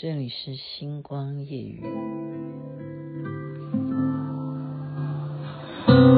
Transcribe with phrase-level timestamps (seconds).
[0.00, 1.82] 这里是星光夜语。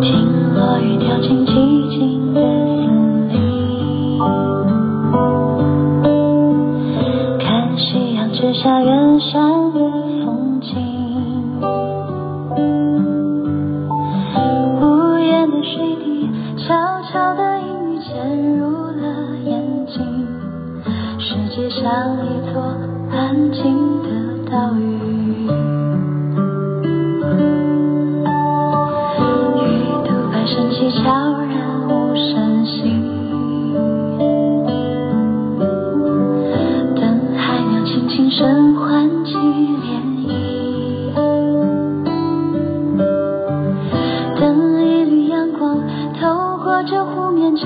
[0.00, 4.20] 听落雨掉进寂静的森林，
[7.40, 9.80] 看夕阳之下远山的
[10.24, 10.70] 风景，
[14.78, 16.30] 无言的水滴
[16.64, 19.98] 悄悄的隐喻潜入了眼睛，
[21.18, 22.16] 世界像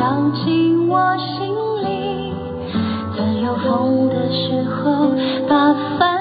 [0.09, 1.55] 藏进我心
[1.85, 2.33] 里，
[3.15, 5.13] 在有风的时候
[5.47, 6.18] 把帆。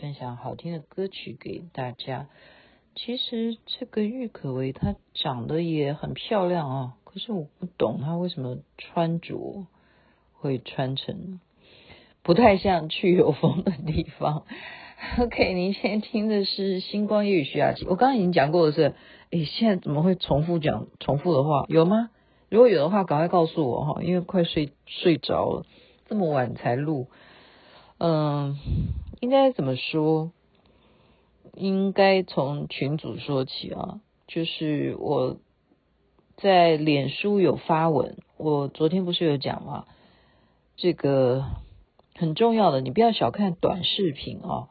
[0.00, 2.28] 分享好听的歌曲给大家。
[2.94, 9.66] 其实这个郁可唯她长得也很漂亮啊，可是我不懂她为什么穿着
[10.34, 11.40] 会穿成
[12.22, 14.44] 不太像去有风的地方。
[15.18, 17.84] OK，您现在听的是星光夜雨徐雅琪。
[17.84, 18.94] 我刚刚已经讲过的是，
[19.30, 21.66] 诶，现在怎么会重复讲重复的话？
[21.68, 22.10] 有吗？
[22.48, 25.66] 如果有的话，赶快告诉我哈，因为快睡睡着了。
[26.08, 27.08] 这么晚才录，
[27.98, 28.56] 嗯，
[29.20, 30.32] 应该怎么说？
[31.54, 34.00] 应该从群组说起啊。
[34.26, 35.38] 就是我
[36.36, 39.86] 在脸书有发文，我昨天不是有讲吗？
[40.76, 41.44] 这个
[42.14, 44.68] 很重要的，你不要小看短视频啊，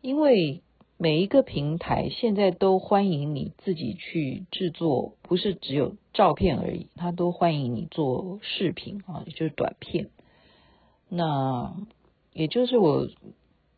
[0.00, 0.62] 因为
[0.96, 10.08] 每一个平台现在都欢迎你自己去制作，不是只有照片而已，它都欢迎你做视频啊，也就是短片。
[11.08, 11.74] 那
[12.32, 13.08] 也就是我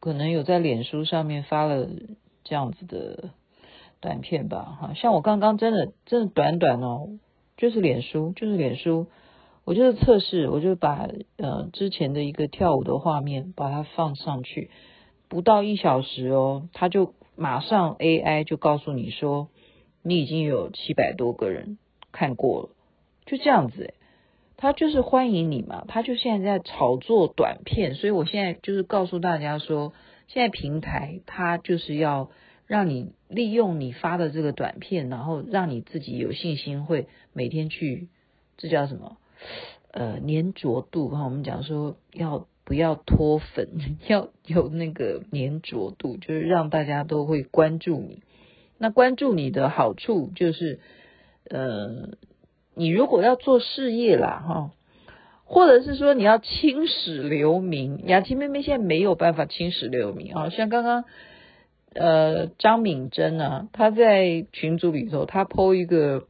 [0.06, 1.88] 可能有在脸书上面发了
[2.44, 3.30] 这样子的
[3.98, 7.08] 短片吧，哈，像我刚刚真的真的短短哦，
[7.56, 9.08] 就是脸书，就是脸书，
[9.64, 11.08] 我就是测试，我就把
[11.38, 14.70] 呃之前的一个跳舞的画面把它放上去，
[15.28, 19.48] 不到一小时哦，它就马上 AI 就告诉你说，
[20.04, 21.78] 你已经有七百多个人
[22.12, 22.68] 看过了，
[23.24, 23.94] 就这样子诶。
[24.58, 29.92] 他就是欢迎你嘛，他就现在在炒作短片，所以我现在就是告诉大家说，
[30.28, 32.30] 现在平台它就是要
[32.66, 38.08] 让你利用你发的这个短片，然后让你自己有信心会每天去，
[38.56, 39.18] 这叫什么？
[39.90, 43.68] 呃，粘着度哈，我们讲说要不要脱粉，
[44.08, 48.22] 要有那个粘着度，就是让大家都会关注你。
[48.78, 50.80] 那关注你的好处就是，
[51.50, 52.16] 呃。
[52.78, 54.70] 你如果要做事业啦，哈，
[55.44, 60.50] 或者是说你要青史留名，雅琪妹妹现在没有办法青史留名啊。
[60.50, 61.04] 像刚刚，
[61.94, 66.24] 呃，张敏珍啊，她在群组里头，她 po 一个，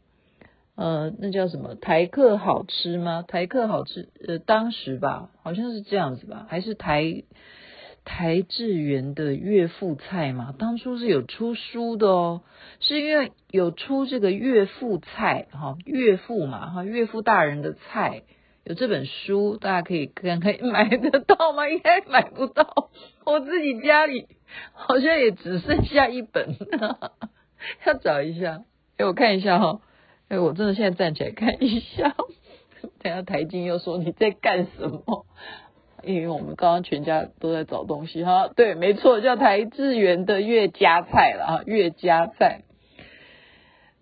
[0.76, 1.74] 呃，那叫什么？
[1.74, 3.24] 台客好吃吗？
[3.26, 7.24] 台客好吃，呃，当时吧，好像是这样子吧，还是台。
[8.08, 12.42] 台智源的岳父菜嘛，当初是有出书的哦，
[12.78, 18.22] 是因为有出这个岳父菜哈，岳父嘛哈，岳父大人的菜
[18.64, 21.66] 有这本书，大家可以看看 买得到吗？
[21.68, 22.90] 应该买不到，
[23.26, 24.28] 我自己家里
[24.72, 26.56] 好像也只剩下一本，
[27.84, 28.62] 要找一下，
[28.96, 29.80] 给我看一下哈，
[30.28, 32.14] 哎，我真的现在站起来看一下，
[33.02, 35.26] 等下台静又说你在干什么？
[36.02, 42.62] 因为我们刚刚全家都在找东西哈，对，没错，叫台智源的岳家菜了哈，岳家菜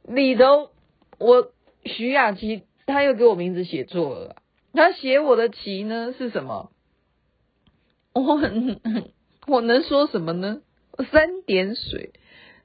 [0.03, 0.71] 里头，
[1.19, 1.53] 我
[1.85, 4.37] 徐雅琪他又给我名字写错了，
[4.73, 6.71] 他写我的琪呢是什么？
[8.13, 8.23] 我
[9.47, 10.61] 我能说什么呢？
[11.11, 12.13] 三点水，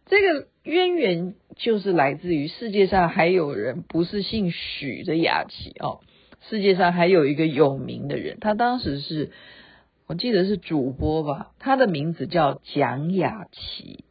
[0.06, 6.02] 这个渊源就是来自于世界上还有人不是姓许的雅琪哦。
[6.48, 9.32] 世界上还有一个有名的人，他当时是
[10.08, 14.04] 我记得是主播吧，他的名字叫蒋雅琪，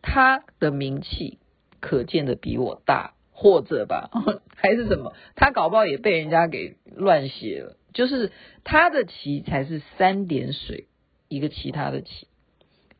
[0.00, 1.38] 他的名气
[1.80, 3.14] 可见的比我大。
[3.34, 4.08] 或者吧，
[4.54, 5.14] 还是什么？
[5.34, 7.76] 他搞不好也被人家给乱写了。
[7.92, 8.30] 就是
[8.62, 10.86] 他的棋才是三点水
[11.28, 12.28] 一个其他的棋，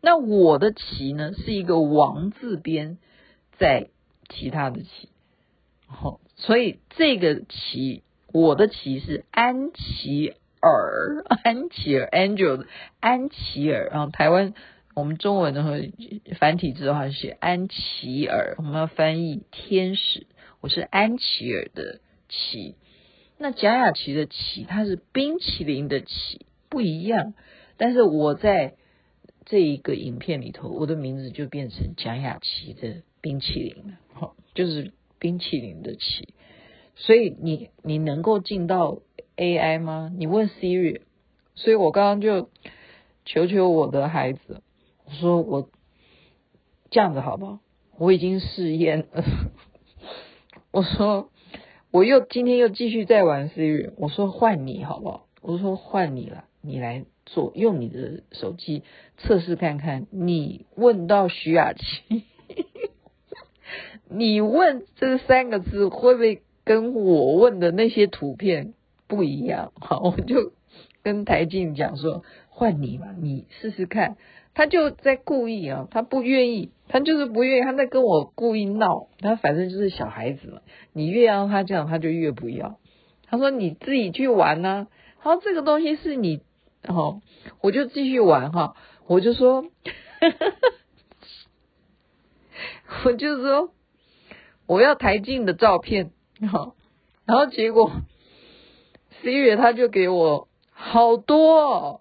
[0.00, 2.98] 那我的棋呢是一个王字边
[3.56, 3.90] 在
[4.30, 4.86] 其他的骐。
[5.86, 12.66] 好，所以这个棋，我的骐是安琪儿， 安琪儿，Angel
[13.00, 13.90] 安琪儿。
[13.92, 14.54] 然后台湾
[14.94, 15.70] 我们中文的话，
[16.38, 20.26] 繁体字的话写安琪儿，我们要翻译天使。
[20.60, 22.76] 我是安琪儿的琪。
[23.38, 27.34] 那贾雅琪的琪，它是冰淇淋的琪，不一样。
[27.76, 28.74] 但是我在
[29.44, 34.92] 这一个影片里头，我的名字就变成贾雅琪的冰淇淋了，好，就是。
[35.18, 36.34] 冰淇淋的淇，
[37.02, 39.00] 所以你你能够进到
[39.36, 40.08] AI 吗？
[40.16, 41.00] 你问 Siri，
[41.56, 42.48] 所以我刚刚就
[43.24, 44.62] 求求我的孩子，
[45.06, 45.68] 我说我
[46.90, 47.58] 这样子好不好？
[47.98, 49.24] 我已经试验了，
[50.70, 51.30] 我说
[51.90, 55.26] 我又今天又继续在玩 Siri，我说换你好不好？
[55.40, 58.84] 我说换你了，你来做，用你的手机
[59.18, 62.22] 测试看看，你问到徐雅琪。
[64.08, 68.74] 你问这三个字会不会跟我问的那些图片
[69.08, 69.72] 不一样？
[69.80, 70.52] 好，我就
[71.02, 74.16] 跟台静讲说，换你嘛，你试试看。
[74.54, 79.08] 他就在故意啊，他不愿意，他就是不愿意，他在跟我故意闹。
[79.18, 80.60] 他反正就是小孩子嘛，
[80.92, 82.78] 你越让他这样，他就越不要。
[83.26, 84.86] 他说你自己去玩呢、啊。
[85.22, 86.42] 他说这个东西是你，
[86.82, 87.22] 然后
[87.60, 88.76] 我就继续玩哈。
[89.06, 89.64] 我就说，
[93.04, 93.72] 我就说。
[94.68, 96.12] 我要台静的照片，
[96.48, 96.74] 好，
[97.26, 97.92] 然后结果
[99.22, 102.00] Siri 他就给我好多哦，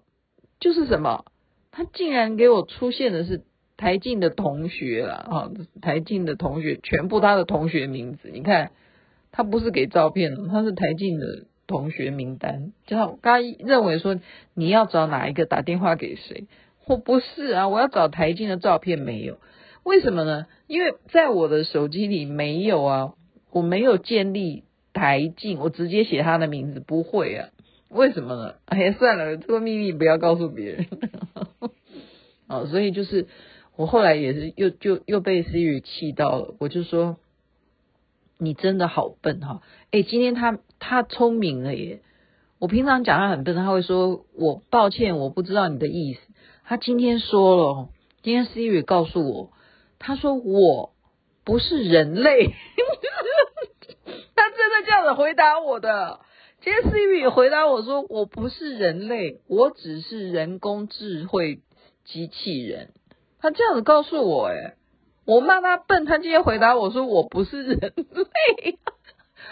[0.60, 1.24] 就是什么，
[1.70, 3.42] 他竟然给我出现的是
[3.76, 5.50] 台静的同学了啊，
[5.80, 8.72] 台静的同学全部他的同学名字，你看
[9.30, 14.18] 他不是给照片，他是台静的同学名单，就他刚认为说
[14.54, 16.46] 你要找哪一个打电话给谁，
[16.84, 19.38] 或不是啊，我要找台静的照片没有。
[19.84, 20.46] 为什么呢？
[20.66, 23.14] 因为在我的手机里没有啊，
[23.52, 27.50] 我没有建立台镜，我直接写他的名字，不会啊。
[27.88, 28.54] 为什么呢？
[28.64, 30.86] 哎呀，算了，这个秘密不要告诉别人。
[32.48, 33.28] 哦，所以就是
[33.76, 37.18] 我后来也是又就又被思雨气到了，我就说
[38.38, 39.60] 你真的好笨哈！
[39.90, 42.00] 哎，今天他他聪明了耶。
[42.58, 46.20] 我平常讲他很笨，他会说我抱歉，我不知道你的意思。
[46.64, 47.88] 他今天说了，
[48.22, 49.52] 今天 Siri 告诉我。
[49.98, 50.92] 他说我
[51.44, 52.46] 不是人类，
[54.84, 56.20] 这样子回答我的。
[56.60, 61.60] 今天 Siri 回答我说我不是人类，我只是人工智慧
[62.04, 62.90] 机器人。
[63.40, 64.74] 他这样子告诉我，诶，
[65.26, 68.78] 我骂他笨，他今天回答我说我不是人类，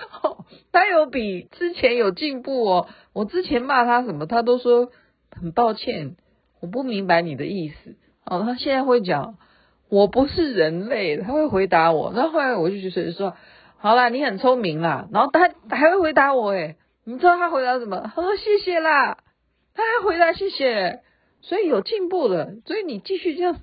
[0.72, 2.88] 他有比之前有进步哦。
[3.12, 4.90] 我之前骂他什么，他都说
[5.30, 6.16] 很抱歉，
[6.60, 7.96] 我不明白你的意思。
[8.24, 9.36] 哦，他现在会讲。
[9.88, 12.12] 我不是人类，他会回答我。
[12.14, 13.34] 那后来我就觉得说，
[13.82, 15.08] 好啦，你很聪明啦。
[15.10, 18.12] 然后他还会回答我，诶，你知道他回答什么？
[18.14, 19.16] 他说谢谢啦，
[19.74, 21.00] 他还回答谢谢，
[21.40, 22.52] 所以有进步了。
[22.66, 23.58] 所以你继续这样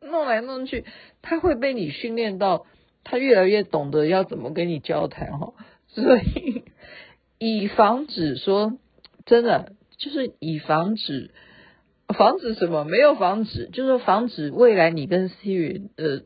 [0.00, 0.84] 弄来弄去，
[1.20, 2.64] 他会被你训练到，
[3.02, 5.52] 他越来越懂得要怎么跟你交谈哈。
[5.88, 6.62] 所以
[7.38, 8.78] 以防止说
[9.24, 11.32] 真的，就是以防止。
[12.16, 12.84] 防止什么？
[12.84, 16.20] 没有防止，就是防止未来你跟 Siri 呃，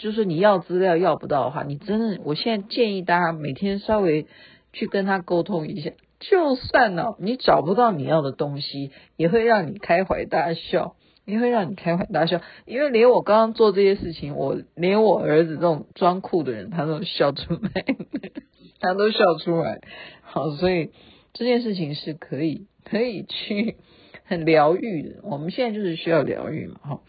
[0.00, 4.26] 就是你要资料要不到的话，你真的，我现在建议大家每天稍微
[4.72, 17.84] 去跟他沟通一下，就算呢你找不到你要的东西，也会让你开怀大笑，也会让你开怀大笑，因为连我刚刚做这些事情，我连我儿子这种装酷的人，他都笑出来，
[18.80, 19.80] 他都笑出来。
[20.22, 20.90] 好，所以
[21.34, 23.76] 这件事情是可以可以去。
[24.30, 27.00] 很疗愈的，我们现在就是需要疗愈嘛，哈，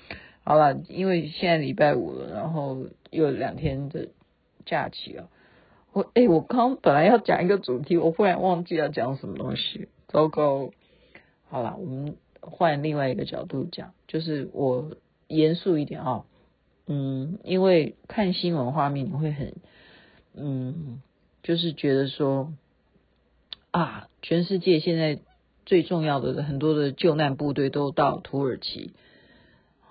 [0.44, 4.10] 好了，因为现在礼拜五了，然后又两天的
[4.66, 5.30] 假期了，
[5.94, 10.72] 我哎，我刚本来要讲一个主题，我忽然忘记要讲什么东西，糟糕，
[11.50, 14.92] 好了，我们换另外一个角度讲，就是我
[15.28, 16.26] 严肃一点啊，
[16.88, 19.54] 嗯，因为看新闻画面你会很，
[20.36, 21.02] 嗯，
[21.44, 22.54] 就是觉得说
[23.72, 25.20] 啊，全世界现在。
[25.64, 28.94] 最重要的很多的救难部队都到土耳其，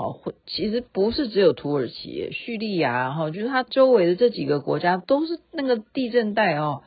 [0.01, 6.85] 好，其实不是只有土耳其，叙利亚哈，就是它周围的这几个国家都是那个地震带哦，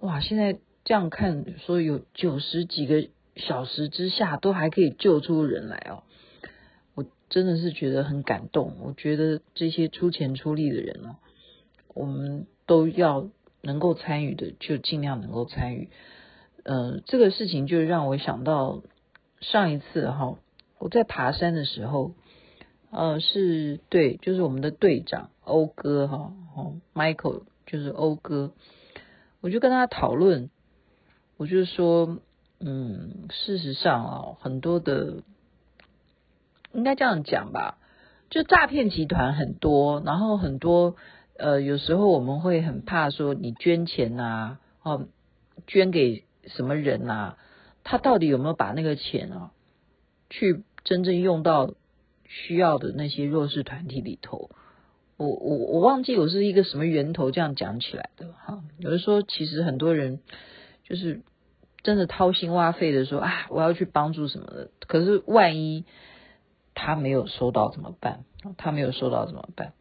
[0.00, 6.02] 哇，现在这样看说有九十几个小时之下都还可以救出人来哦，
[6.96, 11.14] 我真的是觉得很感动，我觉得这些出钱出力的人哦，
[11.94, 13.28] 我们都要
[13.62, 15.88] 能够参与的，就尽量能够参与。
[16.64, 18.82] 呃，这个事情就让我想到
[19.40, 20.36] 上一次哈，
[20.80, 22.12] 我在爬山的时候，
[22.90, 28.52] 呃，是对，就是我们的队长欧哥哈，哦，Michael 就是欧哥，
[29.40, 30.50] 我就跟他讨论，
[31.36, 32.18] 我就说，
[32.58, 35.22] 嗯，事实上啊，很多的，
[36.72, 37.78] 应该这样讲吧，
[38.28, 40.96] 就诈骗集团很多，然后很多，
[41.38, 45.06] 呃，有时候我们会很怕说你捐钱呐，哦，
[45.66, 46.24] 捐给。
[46.46, 47.38] 什么人呐、啊？
[47.84, 49.50] 他到底有没有把那个钱啊，
[50.30, 51.74] 去真正用到
[52.30, 54.50] 需要的那些弱势团体里头？
[55.16, 58.62] 我我我忘记我是一个什么源头这样讲起来的哈。
[58.78, 60.20] 有的说，其实很多人
[60.84, 61.22] 就是
[61.82, 64.70] 真的掏心挖肺的说啊，我要去帮助什么的。
[64.86, 65.84] 可是万一
[66.74, 68.24] 他没有收到怎么办？
[68.56, 69.72] 他没有收到怎么办？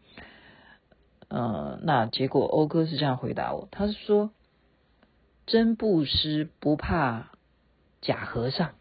[1.29, 4.31] 嗯、那结果欧哥是这样回答我，他是说。
[5.51, 7.31] 真布施不怕
[8.01, 8.75] 假和尚，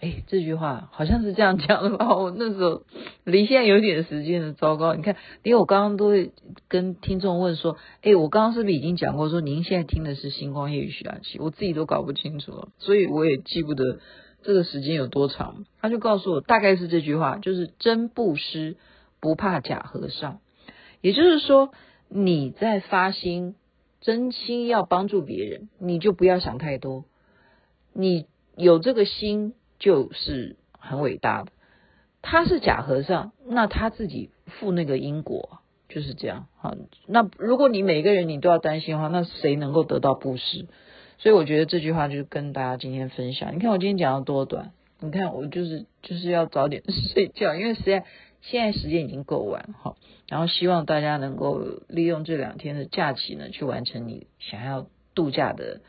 [0.00, 2.14] 哎，这句话好像是这样讲的吧？
[2.16, 2.82] 我那时候
[3.24, 4.94] 离现在有点时间了，糟糕！
[4.94, 6.32] 你看，因为我刚刚都会
[6.68, 11.38] 跟听众问说，哎，我刚刚是不是已经讲过说，您现在听的是星光夜雨徐雅琪？
[11.38, 13.98] 我自己都搞不清楚了，所以我也记不得
[14.42, 15.64] 这个时间有多长。
[15.80, 18.76] 他就告诉我，大概是这句话，就是真布施
[19.20, 20.40] 不怕假和尚，
[21.00, 21.70] 也就是说
[22.08, 23.54] 你在发心。
[24.00, 27.04] 真心要帮助别人，你就不要想太多。
[27.92, 28.26] 你
[28.56, 31.52] 有这个心就是很伟大的。
[32.22, 36.46] 他是假和尚，那他自己负那个因果就是这样。
[36.56, 36.74] 好，
[37.06, 40.66] 那如果你每个人你都要担心的话，那谁能够得到布施？
[41.18, 43.54] 所以我觉得这句话就跟大家今天分享。
[43.54, 46.82] 你看我今天讲的多短，你看我就是就是要早点
[47.14, 48.04] 睡觉，因为实在。
[48.40, 49.96] 现在时间已经够晚哈，
[50.28, 55.80] 然后希望大家能够利用这两天的假期呢，去完成你想要度假的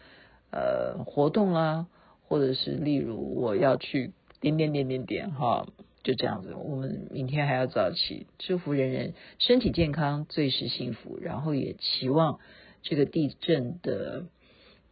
[0.50, 1.86] 呃活动啦，
[2.30, 5.68] 或者是例如我要去点点点点点哈，
[6.04, 6.54] 就这样子。
[6.54, 11.20] 我们明天还要早起，祝福人人身体健康，最是幸福。
[11.20, 12.40] 然后也期望
[12.84, 14.28] 这个地震的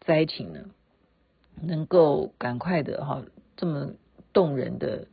[0.02, 0.66] 灾情呢，
[1.62, 3.24] 能够赶快的哈，
[3.56, 3.94] 这么
[4.34, 5.08] 动人的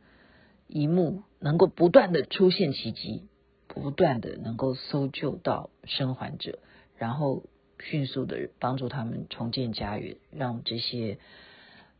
[0.67, 1.23] 一幕。
[1.37, 3.21] 能够不断的出现奇迹，
[3.67, 6.57] 不断的能够搜救到生还者，
[6.97, 7.43] 然后
[7.79, 11.19] 迅速的帮助他们重建家园，让这些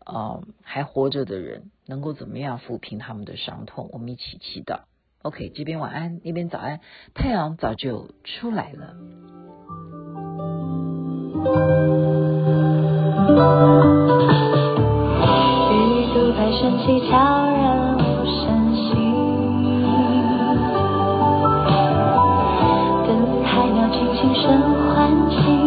[0.06, 4.82] 哦还活着的人能够怎么样抚平他们的伤痛我们一起祈祷。
[5.22, 6.80] Ok 这边晚安那边早安
[7.14, 8.96] 太阳早就出来了。
[17.10, 17.12] 悄
[17.52, 18.94] 然无声息
[23.06, 24.46] 等海鸟轻轻声
[24.88, 25.65] 唤醒